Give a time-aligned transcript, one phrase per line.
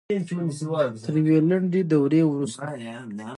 [1.03, 2.63] تر یوې لنډې دورې وروسته